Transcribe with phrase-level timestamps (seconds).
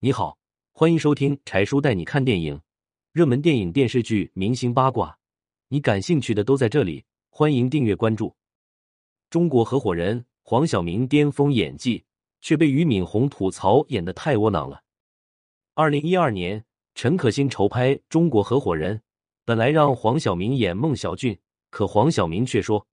[0.00, 0.38] 你好，
[0.70, 2.60] 欢迎收听柴叔带你看电影，
[3.10, 5.18] 热门电影、电视剧、明星八卦，
[5.66, 7.04] 你感兴趣的都在这里。
[7.30, 8.32] 欢迎订阅关注。
[9.28, 12.04] 中国合伙人黄晓明巅峰演技，
[12.40, 14.80] 却被俞敏洪吐槽演的太窝囊了。
[15.74, 18.96] 二零一二年，陈可辛筹拍《中国合伙人》，
[19.44, 21.36] 本来让黄晓明演孟小俊，
[21.70, 22.86] 可黄晓明却说：“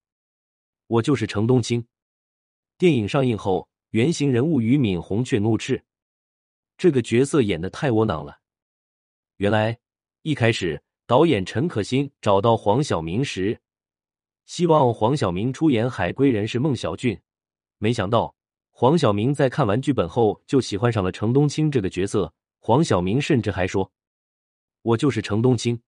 [0.88, 1.86] 我就是程东青。”
[2.80, 5.84] 电影上映后，原型人物俞敏洪却怒斥
[6.78, 8.40] 这个角色演的太窝囊了。
[9.38, 9.78] 原来
[10.22, 13.60] 一开始导演陈可辛找到黄晓明时，
[14.46, 17.20] 希望黄晓明出演海归人士孟小俊，
[17.78, 18.36] 没想到
[18.72, 22.34] 黄晓明在看完剧本后就喜欢上了程东青这个角色。
[22.60, 23.92] 黄晓明甚至还说
[24.82, 25.80] ：“我就是程东青。”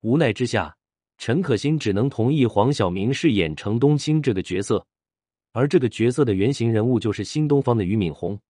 [0.00, 0.76] 无奈之下，
[1.18, 4.86] 陈可辛只能同意黄晓明饰演程东青这个角色。
[5.52, 8.40] 而这个角色的原型人物就是新东方的俞敏洪。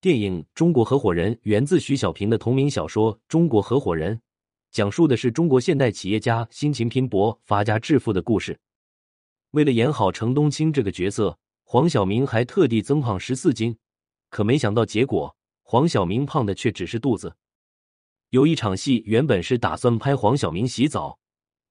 [0.00, 4.14] 电影《中国合伙人》源自徐小平的同名小说《中国合伙人》，
[4.70, 8.56] 讲述的是中国现代企业家辛勤拼搏发家致富的故事。
[9.50, 13.76] 为了演好程东青这个角色，黄晓明还特地增胖十四斤。
[14.30, 17.34] 可没想到，结果黄晓明胖的却只是肚子。
[18.30, 21.18] 有一场戏原本是打算拍黄晓明洗澡，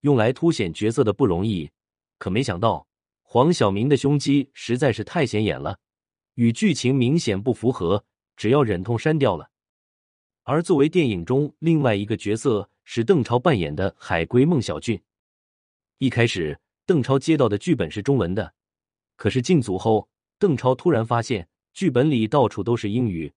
[0.02, 1.70] 用来凸显角色的不容易，
[2.18, 2.86] 可没想到。
[3.22, 5.80] 黄晓明的胸肌实在是太显眼了，
[6.34, 8.04] 与剧情明显不符合，
[8.38, 9.50] 只要忍痛删掉了。
[10.44, 15.02] 而作为电影中另外一个角色是邓超扮演的海归孟小俊。
[15.98, 18.54] 一开始，邓超接到的剧本是中文的，
[19.18, 20.08] 可是进组后，
[20.40, 23.34] 邓超突然发现剧本里到处都是英语，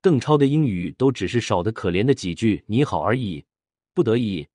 [0.00, 3.44] 邓超的英语都只是少的可怜的几句“你好”而已。
[3.92, 4.48] 不得已，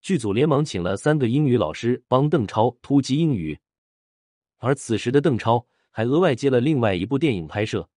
[0.00, 3.58] 剧组连忙请了三个英语老师帮邓超突击英语。
[4.58, 7.88] 而此时的邓超还额外接了另外一部电影拍摄，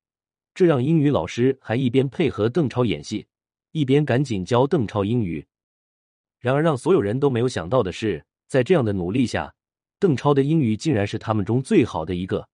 [0.59, 3.25] 这让英语老师还一边配合邓超演戏，
[3.71, 5.47] 一边赶紧教邓超英语。
[6.41, 9.53] 然而，让所有人都没有想到的是，在这样的努力下，
[9.99, 12.45] 邓超的英语竟然是他们中最好的一个。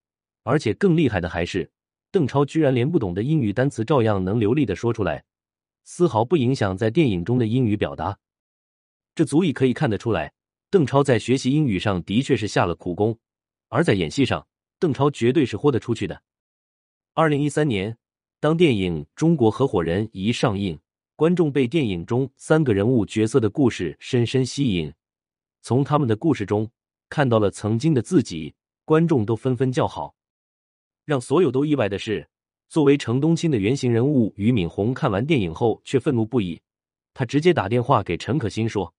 [0.44, 1.68] 而且更厉害的还是，
[2.12, 5.24] 邓超居然连不懂的英语单词照样能流利的说出来，
[5.84, 8.16] 丝毫不影响在电影中的英语表达。
[9.16, 10.32] 这足以可以看得出来，
[10.70, 13.18] 邓超在学习英语上的确是下了苦功。
[13.70, 14.48] 而在演戏上，
[14.78, 16.22] 邓超绝对是豁得出去的。
[17.18, 17.98] 二零一三年，
[18.46, 20.80] 当电影《中国合伙人》一上映，
[21.16, 24.94] 观众被电影中三个人物角色的故事深深吸引，
[25.64, 26.70] 从他们的故事中
[27.10, 28.54] 看到了曾经的自己，
[28.84, 30.14] 观众都纷纷叫好。
[31.06, 32.30] 让所有都意外的是，
[32.70, 36.62] 作为程东青的原型人物俞敏洪看完电影后却愤怒不已，
[37.16, 38.94] 他直接打电话给陈可辛说：“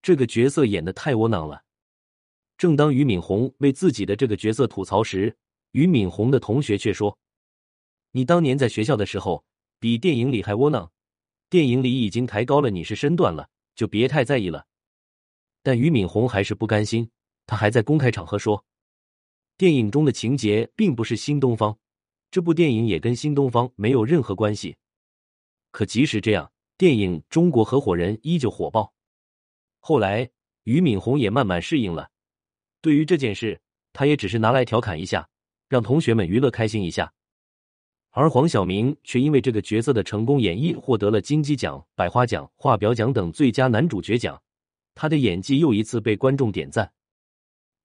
[0.00, 1.64] 这个角色演的太窝囊了。”
[2.56, 5.36] 正当俞敏洪为自己的这个角色吐槽时，
[5.72, 7.18] 俞敏洪的同学却说
[8.12, 9.44] ：“你当年在学校的时候
[9.78, 10.90] 比电影里还窝囊，
[11.50, 14.66] 电影里已经抬高了你是身段了，就别太在意了。”
[15.64, 17.10] 但俞敏洪还是不甘心，
[17.46, 18.64] 他还在公开场合说
[19.56, 21.78] ：“电影中的情节并不是新东方，
[22.30, 24.76] 这部电影也跟新东方没有任何关系。”
[25.70, 28.92] 可即使这样，电影《中国合伙人》依旧火爆。
[29.80, 30.30] 后来，
[30.64, 32.10] 俞敏洪也慢慢适应了。
[32.82, 33.60] 对于这件事，
[33.92, 35.28] 他也只是拿来调侃一下，
[35.68, 37.14] 让同学们娱乐开心一下。
[38.14, 44.40] 而黄晓明却因为这个角色的成功演绎，获得了金鸡奖、百花奖、华表奖等最佳男主角奖。
[44.94, 46.92] 他的演技又一次被观众点赞。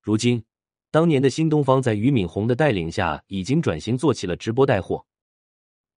[0.01, 0.43] 如今，
[0.91, 5.05] 当年的新东方在俞敏洪的带领下，已经转型做起了直播带货，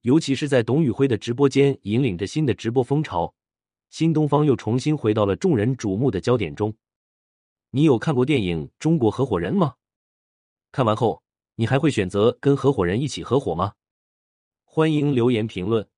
[0.02, 3.34] 尤其是在董宇辉的直播间引领着新的直播风潮，
[3.90, 6.72] 新东方又重新回到了众人瞩目的焦点中。
[7.72, 9.74] 你有看过电影《中国合伙人》吗？
[10.70, 11.20] 看完后，
[11.56, 13.72] 你还会选择跟合伙人一起合伙吗？
[14.72, 15.88] 欢迎留言评论。